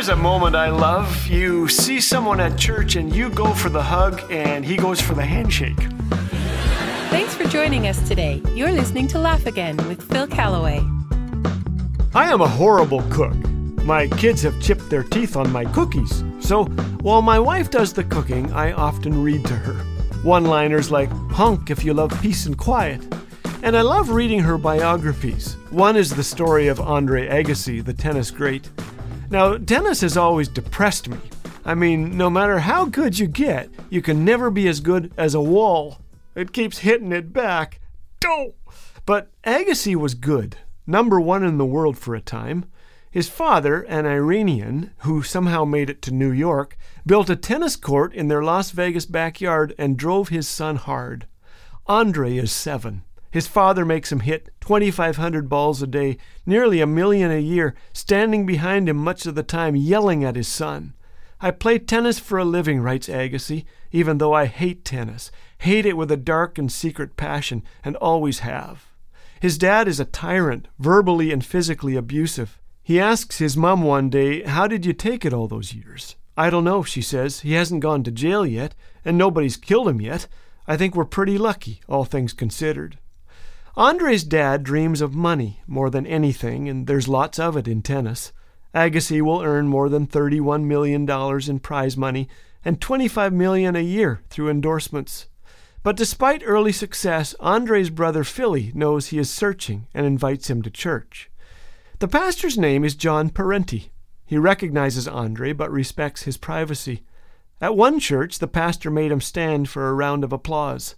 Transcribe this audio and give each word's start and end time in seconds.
Here's 0.00 0.08
a 0.08 0.16
moment 0.16 0.56
I 0.56 0.70
love. 0.70 1.26
You 1.26 1.68
see 1.68 2.00
someone 2.00 2.40
at 2.40 2.56
church 2.58 2.96
and 2.96 3.14
you 3.14 3.28
go 3.28 3.52
for 3.52 3.68
the 3.68 3.82
hug, 3.82 4.22
and 4.30 4.64
he 4.64 4.78
goes 4.78 4.98
for 4.98 5.12
the 5.12 5.22
handshake. 5.22 5.76
Thanks 7.10 7.34
for 7.34 7.44
joining 7.44 7.86
us 7.86 8.08
today. 8.08 8.40
You're 8.54 8.72
listening 8.72 9.08
to 9.08 9.18
Laugh 9.18 9.44
Again 9.44 9.76
with 9.88 10.02
Phil 10.10 10.26
Callaway. 10.26 10.82
I 12.14 12.32
am 12.32 12.40
a 12.40 12.48
horrible 12.48 13.02
cook. 13.10 13.36
My 13.84 14.06
kids 14.06 14.40
have 14.40 14.58
chipped 14.62 14.88
their 14.88 15.02
teeth 15.02 15.36
on 15.36 15.52
my 15.52 15.66
cookies. 15.66 16.24
So 16.40 16.64
while 17.02 17.20
my 17.20 17.38
wife 17.38 17.68
does 17.68 17.92
the 17.92 18.04
cooking, 18.04 18.50
I 18.54 18.72
often 18.72 19.22
read 19.22 19.44
to 19.48 19.54
her. 19.54 19.74
One 20.22 20.44
liners 20.44 20.90
like, 20.90 21.10
Hunk 21.30 21.68
if 21.68 21.84
you 21.84 21.92
love 21.92 22.18
peace 22.22 22.46
and 22.46 22.56
quiet. 22.56 23.02
And 23.62 23.76
I 23.76 23.82
love 23.82 24.08
reading 24.08 24.40
her 24.40 24.56
biographies. 24.56 25.58
One 25.68 25.94
is 25.94 26.08
the 26.08 26.24
story 26.24 26.68
of 26.68 26.80
Andre 26.80 27.28
Agassi, 27.28 27.84
the 27.84 27.92
tennis 27.92 28.30
great. 28.30 28.70
Now, 29.30 29.56
tennis 29.56 30.00
has 30.00 30.16
always 30.16 30.48
depressed 30.48 31.08
me. 31.08 31.16
I 31.64 31.76
mean, 31.76 32.16
no 32.16 32.28
matter 32.28 32.58
how 32.58 32.86
good 32.86 33.20
you 33.20 33.28
get, 33.28 33.70
you 33.88 34.02
can 34.02 34.24
never 34.24 34.50
be 34.50 34.66
as 34.66 34.80
good 34.80 35.12
as 35.16 35.34
a 35.34 35.40
wall. 35.40 35.98
It 36.34 36.52
keeps 36.52 36.78
hitting 36.78 37.12
it 37.12 37.32
back. 37.32 37.80
Doh! 38.18 38.54
But 39.06 39.30
Agassi 39.44 39.94
was 39.94 40.14
good, 40.14 40.56
number 40.84 41.20
one 41.20 41.44
in 41.44 41.58
the 41.58 41.64
world 41.64 41.96
for 41.96 42.16
a 42.16 42.20
time. 42.20 42.64
His 43.08 43.28
father, 43.28 43.82
an 43.82 44.04
Iranian 44.04 44.90
who 44.98 45.22
somehow 45.22 45.64
made 45.64 45.90
it 45.90 46.02
to 46.02 46.10
New 46.10 46.32
York, 46.32 46.76
built 47.06 47.30
a 47.30 47.36
tennis 47.36 47.76
court 47.76 48.12
in 48.12 48.26
their 48.26 48.42
Las 48.42 48.72
Vegas 48.72 49.06
backyard 49.06 49.74
and 49.78 49.96
drove 49.96 50.30
his 50.30 50.48
son 50.48 50.74
hard. 50.74 51.28
Andre 51.86 52.36
is 52.36 52.50
seven. 52.50 53.02
His 53.30 53.46
father 53.46 53.84
makes 53.84 54.10
him 54.10 54.20
hit 54.20 54.50
2,500 54.60 55.48
balls 55.48 55.82
a 55.82 55.86
day, 55.86 56.16
nearly 56.44 56.80
a 56.80 56.86
million 56.86 57.30
a 57.30 57.38
year, 57.38 57.74
standing 57.92 58.44
behind 58.44 58.88
him 58.88 58.96
much 58.96 59.24
of 59.24 59.34
the 59.34 59.42
time, 59.42 59.76
yelling 59.76 60.24
at 60.24 60.36
his 60.36 60.48
son. 60.48 60.94
I 61.40 61.52
play 61.52 61.78
tennis 61.78 62.18
for 62.18 62.38
a 62.38 62.44
living, 62.44 62.80
writes 62.80 63.08
Agassi, 63.08 63.64
even 63.92 64.18
though 64.18 64.34
I 64.34 64.46
hate 64.46 64.84
tennis, 64.84 65.30
hate 65.58 65.86
it 65.86 65.96
with 65.96 66.10
a 66.10 66.16
dark 66.16 66.58
and 66.58 66.70
secret 66.70 67.16
passion, 67.16 67.62
and 67.82 67.96
always 67.96 68.40
have. 68.40 68.86
His 69.40 69.56
dad 69.56 69.88
is 69.88 69.98
a 69.98 70.04
tyrant, 70.04 70.68
verbally 70.78 71.32
and 71.32 71.44
physically 71.44 71.96
abusive. 71.96 72.60
He 72.82 73.00
asks 73.00 73.38
his 73.38 73.56
mum 73.56 73.82
one 73.82 74.10
day, 74.10 74.42
How 74.42 74.66
did 74.66 74.84
you 74.84 74.92
take 74.92 75.24
it 75.24 75.32
all 75.32 75.48
those 75.48 75.72
years? 75.72 76.16
I 76.36 76.50
don't 76.50 76.64
know, 76.64 76.82
she 76.82 77.00
says. 77.00 77.40
He 77.40 77.52
hasn't 77.52 77.80
gone 77.80 78.02
to 78.04 78.10
jail 78.10 78.44
yet, 78.44 78.74
and 79.04 79.16
nobody's 79.16 79.56
killed 79.56 79.88
him 79.88 80.00
yet. 80.00 80.26
I 80.66 80.76
think 80.76 80.94
we're 80.94 81.04
pretty 81.04 81.38
lucky, 81.38 81.80
all 81.88 82.04
things 82.04 82.32
considered. 82.32 82.98
Andre's 83.76 84.24
dad 84.24 84.64
dreams 84.64 85.00
of 85.00 85.14
money 85.14 85.60
more 85.66 85.90
than 85.90 86.06
anything, 86.06 86.68
and 86.68 86.86
there's 86.88 87.06
lots 87.06 87.38
of 87.38 87.56
it 87.56 87.68
in 87.68 87.82
tennis. 87.82 88.32
Agassi 88.74 89.22
will 89.22 89.42
earn 89.42 89.68
more 89.68 89.88
than 89.88 90.08
$31 90.08 90.64
million 90.64 91.08
in 91.48 91.60
prize 91.60 91.96
money 91.96 92.28
and 92.64 92.80
25 92.80 93.32
million 93.32 93.76
a 93.76 93.80
year 93.80 94.22
through 94.28 94.50
endorsements. 94.50 95.26
But 95.82 95.96
despite 95.96 96.42
early 96.44 96.72
success, 96.72 97.34
Andre's 97.38 97.90
brother 97.90 98.24
Philly 98.24 98.72
knows 98.74 99.06
he 99.08 99.18
is 99.18 99.30
searching 99.30 99.86
and 99.94 100.04
invites 100.04 100.50
him 100.50 100.62
to 100.62 100.70
church. 100.70 101.30
The 102.00 102.08
pastor's 102.08 102.58
name 102.58 102.84
is 102.84 102.94
John 102.94 103.30
Parenti. 103.30 103.92
He 104.26 104.36
recognizes 104.36 105.08
Andre 105.08 105.52
but 105.52 105.70
respects 105.70 106.24
his 106.24 106.36
privacy. 106.36 107.02
At 107.60 107.76
one 107.76 108.00
church, 108.00 108.40
the 108.40 108.48
pastor 108.48 108.90
made 108.90 109.12
him 109.12 109.20
stand 109.20 109.68
for 109.68 109.88
a 109.88 109.94
round 109.94 110.24
of 110.24 110.32
applause 110.32 110.96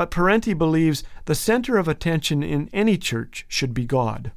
but 0.00 0.10
Parenti 0.10 0.54
believes 0.54 1.04
the 1.26 1.34
center 1.34 1.76
of 1.76 1.86
attention 1.86 2.42
in 2.42 2.70
any 2.72 2.96
church 2.96 3.44
should 3.48 3.74
be 3.74 3.84
God. 3.84 4.32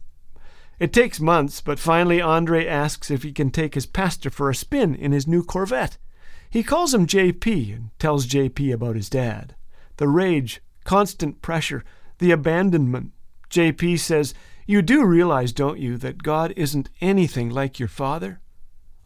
It 0.77 0.91
takes 0.91 1.21
months, 1.21 1.61
but 1.61 1.79
finally 1.79 2.19
Andre 2.19 2.67
asks 2.67 3.09
if 3.09 3.23
he 3.23 3.31
can 3.31 3.49
take 3.49 3.73
his 3.73 3.85
pastor 3.85 4.29
for 4.29 4.49
a 4.49 4.55
spin 4.55 4.93
in 4.93 5.13
his 5.13 5.25
new 5.25 5.41
Corvette. 5.41 5.97
He 6.49 6.63
calls 6.63 6.93
him 6.93 7.07
JP 7.07 7.73
and 7.73 7.91
tells 7.97 8.27
JP 8.27 8.73
about 8.73 8.97
his 8.97 9.09
dad. 9.09 9.55
The 9.95 10.09
rage, 10.09 10.61
constant 10.83 11.41
pressure, 11.41 11.85
the 12.17 12.31
abandonment. 12.31 13.13
JP 13.49 14.01
says, 14.01 14.33
You 14.65 14.81
do 14.81 15.05
realize, 15.05 15.53
don't 15.53 15.79
you, 15.79 15.95
that 15.99 16.23
God 16.23 16.53
isn't 16.57 16.89
anything 16.99 17.49
like 17.49 17.79
your 17.79 17.87
father? 17.87 18.41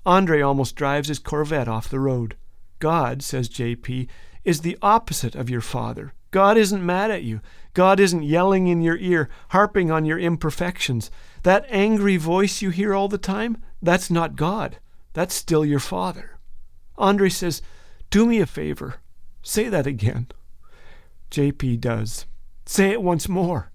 Andre 0.08 0.42
almost 0.42 0.76
drives 0.76 1.10
his 1.10 1.20
Corvette 1.20 1.68
off 1.68 1.88
the 1.88 2.00
road. 2.00 2.36
God, 2.80 3.22
says 3.22 3.48
JP, 3.48 4.08
is 4.44 4.62
the 4.62 4.80
opposite 4.82 5.36
of 5.36 5.52
your 5.52 5.62
father. 5.62 6.14
God 6.38 6.56
isn't 6.56 6.86
mad 6.86 7.10
at 7.10 7.24
you. 7.24 7.42
God 7.74 8.00
isn't 8.00 8.22
yelling 8.22 8.68
in 8.68 8.80
your 8.80 8.98
ear, 8.98 9.28
harping 9.50 9.90
on 9.90 10.06
your 10.06 10.20
imperfections. 10.20 11.10
That 11.42 11.66
angry 11.68 12.18
voice 12.18 12.62
you 12.62 12.70
hear 12.70 12.94
all 12.94 13.08
the 13.08 13.18
time, 13.18 13.58
that's 13.82 14.12
not 14.12 14.36
God. 14.36 14.78
That's 15.14 15.34
still 15.34 15.66
your 15.66 15.80
Father. 15.80 16.38
Andre 16.96 17.30
says, 17.30 17.64
Do 18.12 18.28
me 18.28 18.40
a 18.40 18.46
favor. 18.46 18.98
Say 19.42 19.68
that 19.68 19.88
again. 19.88 20.28
JP 21.32 21.80
does. 21.80 22.28
Say 22.68 22.92
it 22.92 23.02
once 23.02 23.28
more. 23.28 23.72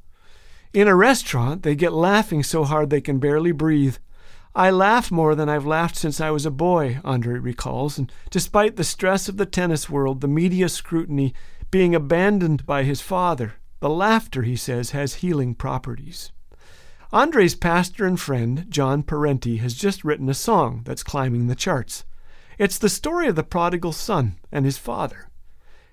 In 0.73 0.87
a 0.87 0.95
restaurant, 0.95 1.65
they 1.65 1.75
get 1.75 1.93
laughing 1.93 2.45
so 2.45 2.63
hard 2.63 2.91
they 2.91 3.01
can 3.01 3.19
barely 3.19 3.51
breathe. 3.51 3.97
I 4.55 4.71
laugh 4.71 5.11
more 5.11 5.35
than 5.35 5.49
I've 5.49 5.67
laughed 5.67 5.97
since 5.97 6.21
I 6.21 6.31
was 6.31 6.47
a 6.47 6.51
boy, 6.53 7.01
Andre 7.03 7.41
recalls, 7.41 7.99
and 7.99 8.13
despite 8.31 8.77
the 8.77 8.85
stress 8.85 9.29
of 9.29 9.37
the 9.37 9.47
tennis 9.47 9.91
world, 9.91 10.21
the 10.21 10.29
media 10.29 10.69
scrutiny, 10.69 11.35
being 11.73 11.95
abandoned 11.95 12.65
by 12.67 12.85
his 12.85 13.01
father. 13.01 13.55
The 13.81 13.91
laughter, 13.91 14.43
he 14.43 14.55
says, 14.55 14.91
has 14.91 15.15
healing 15.15 15.57
properties. 15.57 16.31
Andre's 17.13 17.57
pastor 17.57 18.07
and 18.07 18.21
friend, 18.21 18.67
John 18.69 19.03
Parenti, 19.03 19.57
has 19.57 19.75
just 19.75 20.05
written 20.05 20.29
a 20.29 20.35
song 20.35 20.83
that's 20.85 21.03
climbing 21.03 21.49
the 21.49 21.57
charts. 21.57 22.05
It's 22.59 22.79
the 22.79 22.89
story 22.89 23.27
of 23.27 23.37
the 23.37 23.43
prodigal 23.43 23.93
son 23.93 24.39
and 24.53 24.65
his 24.65 24.79
father. 24.79 25.31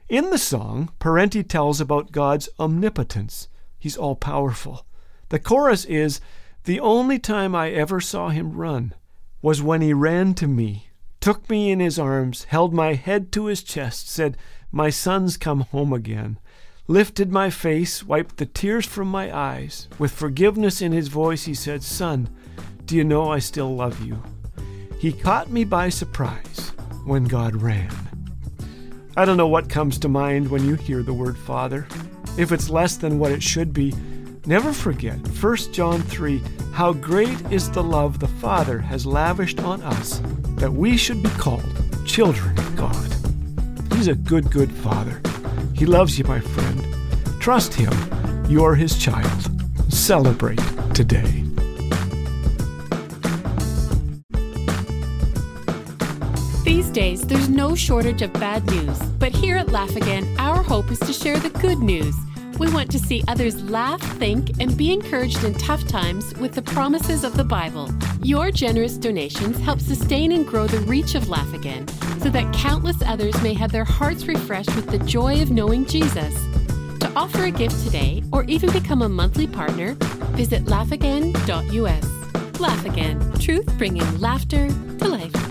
In 0.09 0.29
the 0.29 0.38
song, 0.38 0.91
Parenti 1.00 1.44
tells 1.44 1.79
about 1.79 2.11
God's 2.11 2.50
omnipotence. 2.59 3.47
He's 3.78 3.97
all 3.97 4.16
powerful. 4.16 4.85
The 5.29 5.40
chorus 5.40 5.85
is 5.85 6.19
The 6.66 6.79
only 6.81 7.19
time 7.19 7.56
I 7.56 7.72
ever 7.72 8.01
saw 8.01 8.29
him 8.29 8.51
run 8.51 8.94
was 9.41 9.61
when 9.61 9.79
he 9.81 9.94
ran 9.94 10.34
to 10.35 10.47
me, 10.47 10.90
took 11.22 11.50
me 11.50 11.72
in 11.72 11.79
his 11.79 11.97
arms, 11.97 12.46
held 12.46 12.73
my 12.73 12.96
head 12.96 13.31
to 13.31 13.46
his 13.46 13.63
chest, 13.63 14.09
said, 14.09 14.38
my 14.72 14.90
son's 14.90 15.38
come 15.38 15.62
home 15.62 15.94
again, 15.94 16.38
lifted 16.88 17.31
my 17.31 17.50
face, 17.50 18.03
wiped 18.03 18.38
the 18.38 18.46
tears 18.46 18.85
from 18.85 19.07
my 19.07 19.35
eyes. 19.35 19.88
With 19.97 20.12
forgiveness 20.12 20.81
in 20.81 20.91
his 20.91 21.07
voice, 21.07 21.46
he 21.46 21.53
said, 21.53 21.84
Son, 21.84 22.30
do 22.85 22.96
you 22.96 23.03
know 23.03 23.31
I 23.31 23.40
still 23.40 23.75
love 23.75 24.06
you? 24.06 24.22
He 25.00 25.12
caught 25.12 25.50
me 25.50 25.63
by 25.63 25.90
surprise 25.90 26.72
when 27.06 27.24
God 27.24 27.56
ran. 27.56 27.90
I 29.18 29.25
don't 29.25 29.38
know 29.38 29.47
what 29.47 29.69
comes 29.69 29.97
to 30.00 30.08
mind 30.08 30.50
when 30.50 30.66
you 30.66 30.75
hear 30.75 31.03
the 31.03 31.13
word 31.13 31.38
Father. 31.38 31.88
If 32.38 32.52
it's 32.52 32.69
less 32.69 32.96
than 32.96 33.19
what 33.19 33.31
it 33.31 33.44
should 33.44 33.74
be, 33.74 33.94
never 34.46 34.72
forget 34.72 35.18
1 35.41 35.56
John 35.74 36.02
3 36.02 36.41
how 36.74 36.94
great 36.94 37.40
is 37.52 37.69
the 37.72 37.84
love 37.84 38.19
the 38.19 38.28
Father 38.28 38.79
has 38.79 39.06
lavished 39.06 39.59
on 39.59 39.81
us 39.81 40.22
that 40.56 40.72
we 40.72 40.96
should 40.96 41.22
be 41.22 41.29
called 41.29 41.66
children 42.06 42.58
of 42.58 42.75
God. 42.75 43.19
He's 44.00 44.08
a 44.08 44.16
good, 44.16 44.50
good 44.50 44.72
father. 44.72 45.22
He 45.74 45.86
loves 45.86 46.18
you, 46.18 46.24
my 46.24 46.40
friend. 46.40 46.82
Trust 47.42 47.74
him. 47.74 47.92
You're 48.48 48.74
his 48.74 48.98
child. 48.98 49.52
Celebrate 49.92 50.62
today. 50.94 51.44
These 56.64 56.90
days, 56.92 57.28
there's 57.28 57.50
no 57.50 57.76
shortage 57.76 58.22
of 58.22 58.32
bad 58.32 58.66
news. 58.72 58.98
But 59.20 59.34
here 59.34 59.58
at 59.58 59.68
Laugh 59.68 59.94
Again, 59.98 60.34
our 60.40 60.64
hope 60.64 60.90
is 60.92 61.00
to 61.00 61.12
share 61.12 61.38
the 61.38 61.50
good 61.50 61.80
news 61.80 62.16
we 62.59 62.72
want 62.72 62.92
to 62.92 63.00
see 63.00 63.24
others 63.28 63.64
laugh, 63.64 64.02
think, 64.18 64.52
and 64.59 64.78
be 64.78 64.92
encouraged 64.92 65.44
in 65.44 65.53
tough 65.53 65.88
times 65.88 66.36
with 66.36 66.53
the 66.53 66.62
promises 66.62 67.24
of 67.24 67.38
the 67.38 67.44
Bible. 67.44 67.90
Your 68.22 68.52
generous 68.52 68.97
donations 68.97 69.58
help 69.59 69.79
sustain 69.79 70.34
and 70.34 70.46
grow 70.46 70.67
the 70.67 70.82
reach 70.82 71.16
of 71.16 71.29
Laugh 71.29 71.53
Again 71.53 71.88
so 72.20 72.29
that 72.29 72.53
countless 72.53 73.02
others 73.03 73.41
may 73.41 73.53
have 73.53 73.72
their 73.72 73.85
hearts 73.85 74.28
refreshed 74.28 74.76
with 74.76 74.88
the 74.88 75.00
joy 75.00 75.41
of 75.41 75.52
knowing 75.52 75.85
Jesus. 75.85 76.35
To 77.00 77.11
offer 77.16 77.46
a 77.46 77.52
gift 77.52 77.82
today 77.85 78.22
or 78.34 78.44
even 78.44 78.72
become 78.72 79.02
a 79.02 79.09
monthly 79.09 79.47
partner, 79.47 79.94
visit 80.35 80.66
laughagain.us. 80.66 82.59
Laugh 82.59 82.85
Again, 82.85 83.32
truth 83.40 83.78
bringing 83.78 84.20
laughter 84.20 84.67
to 84.67 85.08
life. 85.08 85.48